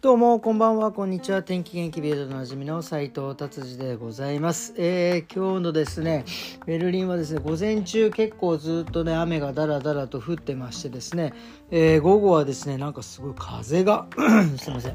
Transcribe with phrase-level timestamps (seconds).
[0.00, 6.24] どうもこんばんはこんにちは天気元気ビルドのなじみの斉藤達治でございます、えー、今日のですね
[6.66, 11.32] ベルリンはですね午前中結構ずっとね雨がだらだらと降ってましてですね、
[11.72, 14.06] えー、午後はですねなんかすごい風が
[14.56, 14.92] すいません。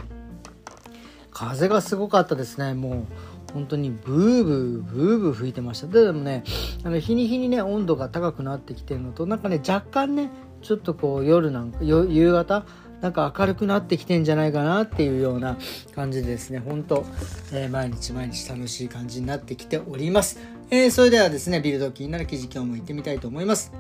[1.32, 2.74] 風がすごかったですね。
[2.74, 3.08] も
[3.50, 5.88] う本当にブーブーブーブー吹いてました。
[5.88, 6.46] でもね
[6.86, 10.30] あの日に日にね温度が高くなってきてるのとなんかね若干ね
[10.62, 12.66] ちょっとこう夜なんか夕方
[13.04, 15.58] なんか明るくなってきてんじゃないかなっていうような
[15.94, 17.06] 感じでですね、本当、
[17.52, 20.40] えー、毎日毎日楽しい感じになってきております。
[20.70, 23.74] えー、それではですね、ビルド気になる記事今日も行ってみたいと思います。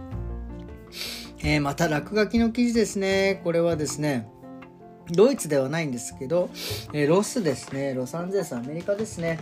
[1.40, 3.40] えー、また落書きの記事ですね。
[3.46, 4.28] これはですね、
[5.10, 6.50] ドイツではないんですけど、
[6.92, 9.40] え、ロスですね、ロサンゼルス、アメリカですね、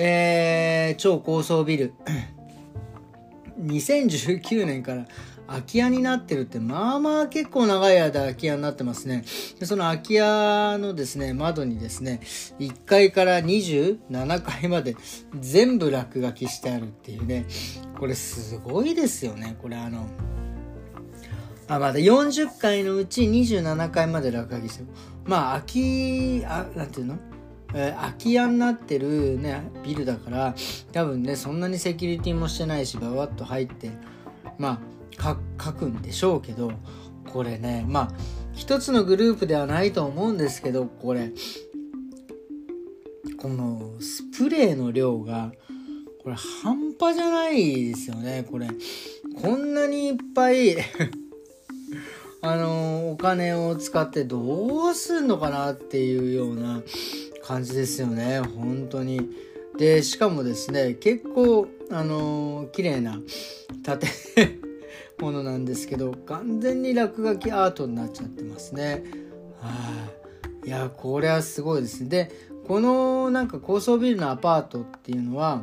[0.00, 1.94] えー、超高層ビル。
[3.62, 5.06] 2019年から
[5.50, 9.24] 空き家になってるって、まあまあ結構長い間空き家になってますね。
[9.58, 12.20] でその空き家のですね、窓にですね、
[12.60, 14.96] 1階から27階まで
[15.40, 17.46] 全部落書きしてあるっていうね、
[17.98, 19.56] これすごいですよね。
[19.60, 20.06] これあの、
[21.66, 24.88] あ、まだ40階のうち27階まで落書きしてる。
[25.24, 27.18] まあ、空き、あ、なんていうの？
[27.74, 30.54] えー、空き家になってるね、ビルだから、
[30.92, 33.90] 多分ね、そんなにセキュリティもしてないし、ババッと入って、
[34.58, 36.72] まあ、書くんでしょうけど
[37.32, 38.10] これねまあ
[38.54, 41.30] 一つのグループではないと思うんですけどこれ
[43.40, 45.52] このスプレーの量が
[46.22, 48.46] これ半端じゃないですよね。
[48.50, 48.68] これ
[49.40, 50.76] こんなにいっぱい
[52.42, 56.82] あのお金を使ってどうすんのかなっていうような
[57.42, 58.40] 感じですよね。
[58.40, 59.30] 本当に。
[59.78, 63.18] でしかもですね結構あの綺麗な
[63.82, 64.59] 建
[65.20, 69.04] ものなんですけど完全に落書きアートになっちゃってますね。
[69.60, 69.70] は
[70.64, 72.08] い、いやこれはすごいですね。
[72.08, 72.30] で
[72.66, 75.62] このなんか高層ビルのアパートっていうのは、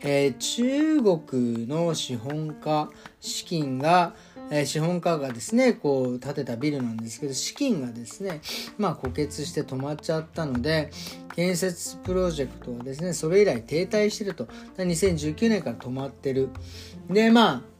[0.00, 2.90] えー、中国の資本家
[3.20, 4.14] 資金が
[4.50, 8.40] えー、資本家がですねこう建てたビルなんですけど資金がですね
[8.78, 10.90] まあ枯渇して止まっちゃったので
[11.34, 14.46] 建設プロジェクトはですねそれ以来停滞してると
[14.76, 16.50] 2019年から止まってる
[17.10, 17.75] でまあ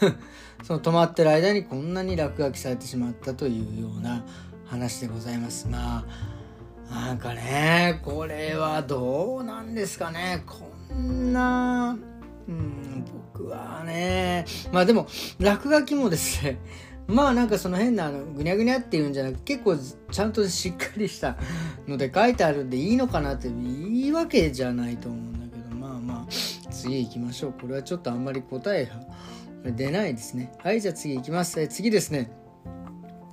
[0.64, 4.24] その止まってる間にこんなに落書きされてしまったというような
[4.66, 5.66] 話でございます。
[5.68, 6.40] まあ
[6.90, 11.96] なんかねこれはどうなんですかねこんな、
[12.48, 15.06] うん、僕はねまあでも
[15.38, 16.58] 落書きもですね
[17.06, 19.76] まあなんかその変なあのぐにゃぐにゃっていうんじゃなくて結構
[20.10, 21.36] ちゃんとしっかりした
[21.86, 28.90] ので書いてあるんでいいのかなっていいわけじゃないと思うんだけどまあまあ次行きましょうこれはちょっとあんまり答え
[29.64, 30.52] 出ないですね。
[30.58, 31.66] はい、じゃあ次行きます。
[31.68, 32.30] 次ですね。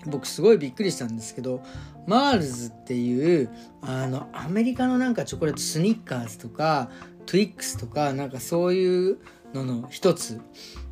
[0.06, 1.62] 僕すごいびっくりしたんですけど、
[2.06, 3.50] マールズっていう、
[3.82, 6.90] あの、アメリカのなんかチョコレート、スニッカーズとか、
[7.26, 9.18] トゥイックスとか、なんかそういう
[9.54, 10.40] のの一つ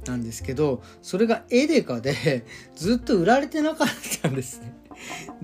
[0.06, 3.88] なんですけど、それがエデカでずっと売られてなかっ
[4.22, 4.74] たんですね。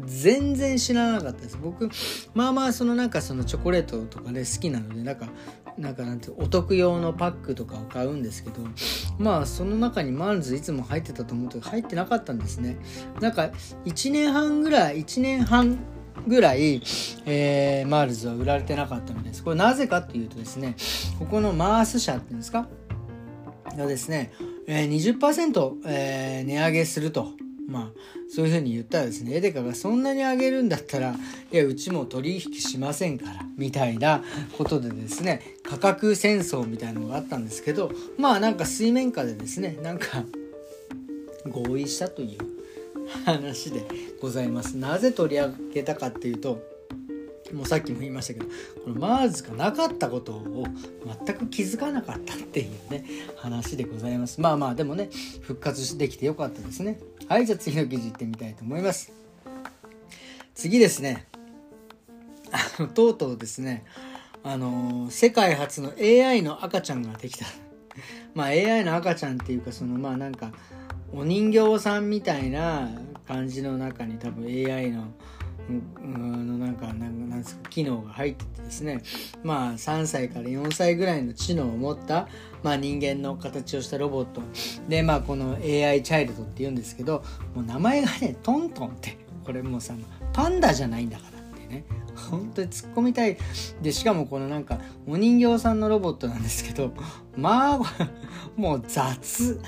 [0.05, 1.57] 全然知らなかったです。
[1.61, 1.89] 僕
[2.33, 5.27] まあまあそのなんかそのチョコレートとかね好きなのでなんか
[5.77, 8.61] なんかなんてお得用のパックとかを買うんですけど
[9.17, 12.77] まあその中にマーズいつも入ってたと思うと入ってなかったんですね。
[13.19, 13.51] なんか
[13.85, 15.79] 1年半ぐらい1年半
[16.27, 16.81] ぐらい、
[17.25, 19.43] えー、マールズは売られてなかったみたいです。
[19.43, 20.75] これなぜかというとですね
[21.19, 22.67] ここのマース社っていうんですか？
[23.77, 24.33] がですね、
[24.67, 27.31] えー、20%、えー、値上げすると。
[27.71, 27.99] まあ
[28.29, 31.15] そういうふうに言ったらですねエデカがそんなにあげるんだったら
[31.51, 34.23] いやうちも取引しませんからみたいな
[34.57, 40.23] ことでですね価格戦争みたいなのがあったんですけどまあなんか水面下でですねなんか
[41.47, 42.39] 合意したという
[43.25, 43.85] 話で
[44.21, 44.77] ございます。
[44.77, 46.70] なぜ取り上げたかっていうと
[47.53, 48.45] もうさっきも言いましたけど
[48.83, 50.65] このマーズがなかったことを
[51.25, 53.05] 全く気づかなかったっていうね
[53.37, 54.39] 話でございます。
[54.41, 55.09] まあまあでもね
[55.41, 56.99] 復活できてよかったですね。
[57.27, 59.11] はいじゃあ次の記事いってみたいと思います。
[60.53, 61.27] 次ですね。
[62.51, 63.85] あ のとうとうですね
[64.43, 67.45] あの、世界初の AI の赤ちゃんができた。
[68.33, 70.51] まあ AI の赤ちゃんっていうかそのまあなんか
[71.13, 72.89] お人形さんみたいな
[73.27, 75.05] 感じの中に多分 AI の
[75.71, 79.01] のなんかなんですか機能が入っててですね。
[79.43, 82.27] まあ3歳から4歳ぐらいの知能を持った、
[82.63, 84.41] まあ、人間の形をしたロボット。
[84.87, 87.23] でまあこの AI チャイルドって言うんですけど
[87.55, 89.93] もう名前がねトントンってこれもうさ
[90.33, 91.83] パンダじゃないんだからってね。
[92.29, 93.37] 本当に突っ込みたい。
[93.81, 96.93] でしかもこのなんかお人形さんのロボットなんですけど
[97.35, 97.79] まあ
[98.55, 99.59] もう雑。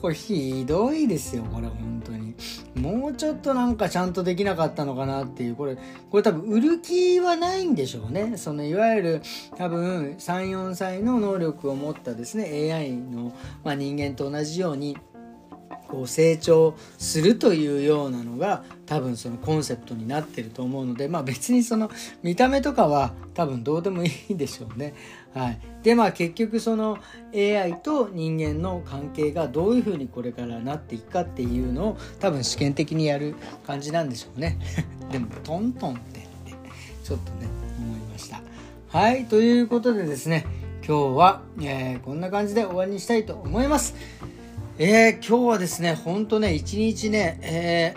[0.00, 2.25] これひどいですよこれ本当に。
[2.74, 5.76] もうちょっとなんかちゃんとできなかったのかなっていうこれ
[6.10, 8.36] これ多分売る気はないんでしょうね。
[8.36, 9.22] そのいわゆる
[9.56, 13.32] 多分34歳の能力を持ったですね AI の、
[13.64, 14.96] まあ、人間と同じように
[15.88, 21.90] こう成長するというようなのが多分そのコンセプトになってると思うのでまあ別にその
[22.22, 24.94] 見た目とかは多分どうでもいいでしょうね。
[25.34, 26.98] はい、でまあ結局その
[27.34, 33.34] AI と人間の関係がどういうふうにこれからなっていくかっていうのを多分試験的にやる
[33.66, 34.58] 感じなんでしょうね。
[35.12, 36.54] でもトントンってって
[37.04, 37.48] ちょっとね
[37.78, 38.40] 思いました。
[38.88, 40.46] はいということでですね
[40.86, 43.94] 今日は、えー、こんな感じで終わりにしたいと思います。
[44.78, 47.94] えー、今日はですね、ほんとね、一日ね、え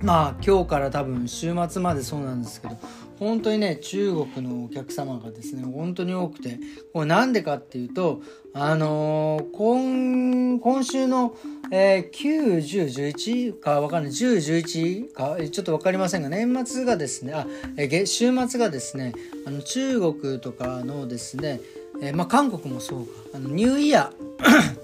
[0.00, 2.76] ー、まあ今日から多分週末までそうなんですけど、
[3.20, 6.58] 本当にね、中国のお客様がですね、本当に多くて、
[6.92, 8.20] これなんでかっていうと、
[8.52, 11.36] あのー、今、今週の、
[11.70, 17.46] えー、9、10、11かわかんない、10、11か、ちょっとわかりませんが、年末がですね、あ、
[17.76, 19.12] えー、週末がですね、
[19.46, 21.60] あの中国とかのですね、
[22.02, 24.79] えー、まあ韓国もそうか、あのニューイヤー、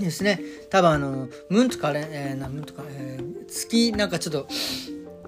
[0.00, 0.40] ですね。
[0.70, 4.48] 多分あのムンとカレン、えー、なムンとか、えー、月なんかちょっと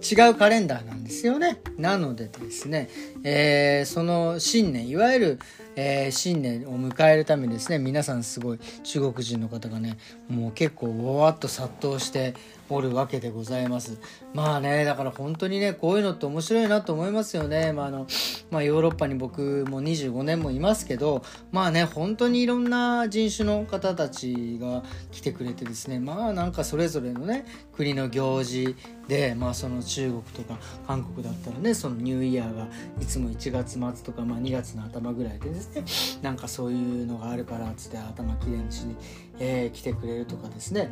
[0.03, 1.61] 違うカレンダーなんですよね。
[1.79, 2.89] なのでですね、
[3.23, 5.39] えー、その新年いわゆる
[5.77, 9.97] えー、新年を迎えるためにですね皆さんすごい中国人の方がね
[10.29, 12.35] もう結構わっと殺到して
[12.69, 13.99] おるわけでございます。
[14.35, 17.73] まあねだから本当にねこういうのって面白いなと思いますよね。
[17.73, 18.07] まああの
[18.51, 27.45] まあヨーロッパに僕も25年もいますけどまあね本当にいろんな人種の方たちが来てくれてですねまあなんかそれぞれのね
[27.77, 28.77] 国の行事
[29.09, 32.67] でまあその中国とか韓国だったらねそのニューイヤーが
[33.01, 35.85] いつも1月末とか、まあ、2月の頭ぐらいでですね
[36.23, 38.97] なんかそういうのがあるからっつって頭きれいにしに、
[39.39, 40.91] えー、来てくれるとかですね。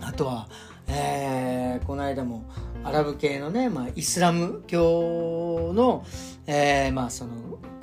[0.00, 0.48] あとは、
[0.86, 2.44] えー、この間も
[2.84, 6.04] アラブ系のね、まあ、イスラム教の、
[6.46, 7.32] えー、まあその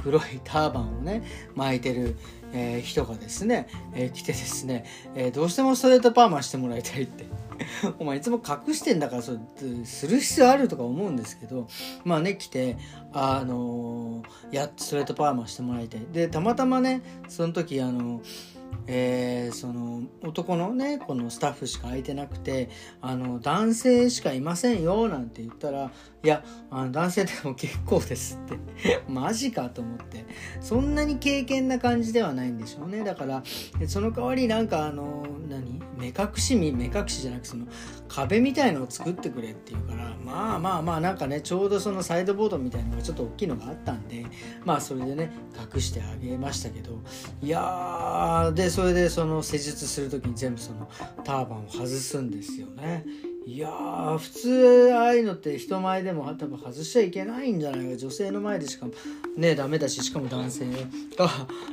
[0.01, 1.23] 黒いターバンをね
[1.55, 2.15] 巻いてる、
[2.53, 4.85] えー、人がですね、えー、来てですね、
[5.15, 7.25] えー、どうしてもストレートパーマしてもらいたいって。
[7.99, 9.37] お前いつも隠してんだからそれ
[9.85, 11.67] する必要あるとか思うんですけど
[12.03, 12.77] まあね来て
[13.13, 16.01] あのー、やストレートパーマしてもらいたい。
[16.11, 18.54] でたまたまねその時あのー
[18.87, 22.69] えー、その男のねこのスタッフしか空いてなくて
[23.01, 25.91] あの男性しかいませんよなんて言ったら
[26.23, 29.03] いやあの男性でも結構ですって。
[29.07, 30.25] マジかと思って。
[30.59, 33.03] そんなに経験な感じではないんでしょうね。
[33.03, 33.43] だから
[33.87, 35.85] その代わりなんかあの何？
[35.97, 37.65] 目隠し目隠しじゃなくその
[38.07, 44.25] 壁みたいのを作ってくれっていうからまあまあまあなんかねちょうどそのサイドボードみたいのがちょっと大きいのがあったんで
[44.63, 45.31] まあそれでね
[45.73, 46.99] 隠してあげましたけど
[47.41, 50.89] いやーででそれでその施術する時に全部その
[51.23, 53.05] ターバンを外すんですよね
[53.45, 58.93] いやー普通ああいうのって人前でも多分外しちゃいけないんじゃないか女性の前でしかも
[59.37, 61.29] ねダメだししかも男性が、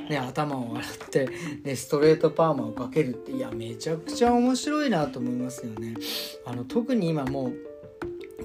[0.07, 1.29] ね、頭を洗って、
[1.63, 5.95] ね、ストレートパーマをかけるっていやめちゃくちゃ面白いなと思いますよね。
[6.45, 7.72] あの特に今もう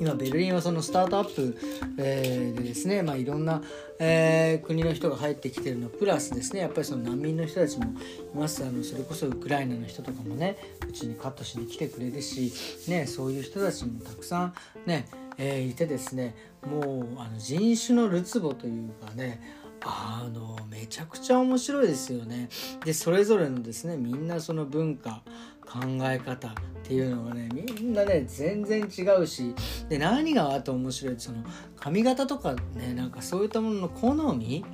[0.01, 1.57] 今ベルリンはそのスタートアップ、
[1.99, 3.63] えー、でですね、まあ、いろんな、
[3.99, 7.89] えー、国の人が入ってきてるのプラスですねやっぱりその難民の人たちもい
[8.35, 10.57] ますあのそれこそウクライナの人とかもね
[10.89, 12.53] うちにカットしに来てくれるし、
[12.89, 14.55] ね、そういう人たちもたくさん
[14.87, 19.41] ね、えー、いてですねもうあの人種のるつぼというかね
[19.81, 22.49] あのめちゃくちゃ面白いですよね。
[22.85, 25.23] でそれぞれのですねみんなその文化
[25.69, 29.55] 考え方っていうのがねみんなね全然違うし
[29.89, 31.45] で何があと面白いその
[31.77, 34.65] 髪型とかねなんかそういったものの好み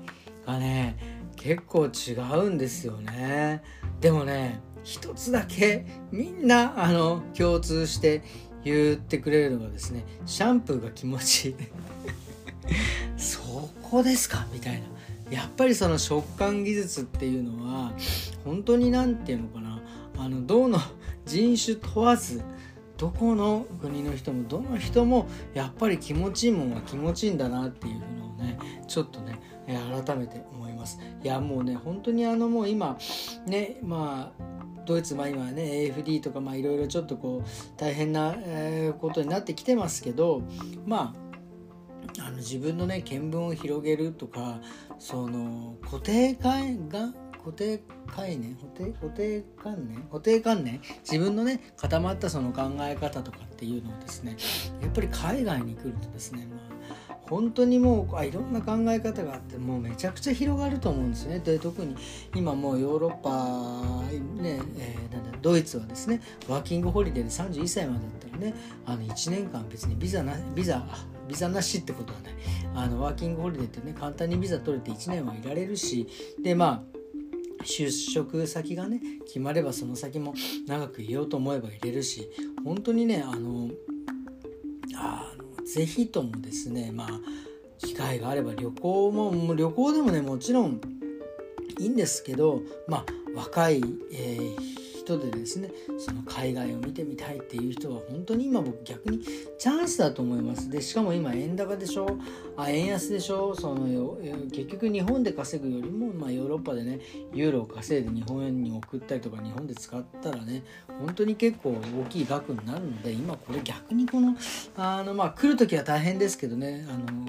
[0.47, 0.97] がね
[1.37, 3.63] 結構違うんですよね。
[4.01, 8.23] でもね一つだけみんなあの共通して
[8.63, 11.57] 言ってくれるのがですねシャンプーが気持ちいい。
[13.17, 13.41] そ
[13.83, 14.47] こですか？
[14.53, 14.87] みたいな。
[15.31, 17.93] やっぱりその食感技術っていうのは
[18.45, 19.74] 本当に何て言うのかな。
[20.19, 20.79] あのどの
[21.25, 22.43] 人種問わず
[22.97, 31.01] どこの国の人もどの人もやっぱり気持ちいいもんは気持ちいいんだなっていうのをねちょっとね改めて思います。
[31.23, 32.99] いやもうね本当にあのもう今
[33.47, 34.45] ねまあ
[34.87, 35.63] ドイツ、まあ、今ね
[35.95, 38.35] AFD とかまあいろいろちょっとこう大変な、
[38.99, 40.43] ことになってきてますけど
[40.87, 41.15] ま
[42.19, 44.61] ああの自分のね見聞を広げるとか
[44.99, 46.51] その固定化
[46.89, 47.13] が
[47.45, 47.83] 固定
[48.17, 50.01] 概念固定固定観念？
[50.05, 50.81] 固定観念？
[51.09, 54.37] 自分のね固まったその考え方とかっていうのをですね
[54.81, 56.57] やっぱり海外に来るとですね、ま
[57.11, 61.39] あ、本当にもうあいろんな考え方があってもうめちゃくちゃ広がると思うんですね。
[61.41, 61.95] で特に
[62.35, 64.03] 今もうヨーロッパ
[64.43, 68.55] ね、えー、なんだドイツはですねワーキングホリデーで31歳までだったらね
[68.87, 70.83] あの1年間別にビザなビザ
[71.29, 72.35] ビザなしってことはない。
[72.77, 76.09] あのワーキングホリデーってね簡単にビザ取れて1年はいられるし
[76.43, 76.94] でまあ
[77.65, 80.35] 就職先がね決まればその先も
[80.67, 82.31] 長くいようと思えば入れるし
[82.65, 83.71] 本当にねあの
[84.97, 87.09] あのぜひともですねまあ
[87.79, 90.81] 機会があれば旅行も旅行でもねもちろん
[91.79, 93.05] いいんですけどまあ
[93.35, 99.21] 若い、えー人でですねその海外を見てみたいっていう人は本当に今僕逆に
[99.59, 100.71] チャンスだと思います。
[100.71, 102.07] でしかも今円高でしょ？
[102.57, 103.55] あ円安でしょ？
[103.55, 104.17] その
[104.51, 107.01] 結局日本で稼ぐよりも、まあ、ヨーロッパでね
[107.33, 110.63] ユーロを稼いで日本円に送ったりとか日本で使ったらね
[111.01, 114.37] 本当に結構大きい額になるので今これ逆にこの
[114.77, 117.27] あのまあ来る時は大変ですけどねあの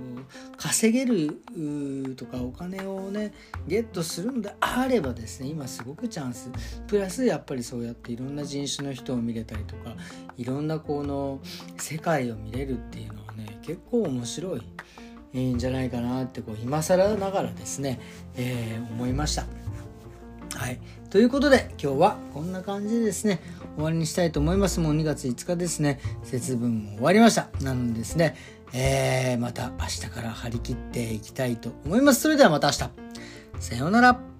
[0.58, 3.34] 稼げるとかお金をね
[3.68, 6.50] ゲットするのであればですね今すごくチャンス。
[6.88, 9.96] プラスやっぱりそうやっていろんな人種の人を見れたりとか
[10.38, 11.40] いろんなこの
[11.78, 14.62] 世界を見れるっていうのはね結構面白い。
[15.36, 18.00] いいんじゃないかなってこう今更ながらですね、
[18.36, 19.46] えー、思いました。
[20.56, 20.80] はい。
[21.10, 23.42] ということで今日はこんな感じでですね、
[23.76, 24.80] 終わりにしたいと思います。
[24.80, 27.50] もう2月5日ですね、節分も終わりました。
[27.62, 28.36] なのでですね、
[28.74, 32.22] えー、また明日から張り切っていきたいと思います。
[32.22, 32.90] それではまた明日。
[33.60, 34.35] さようなら。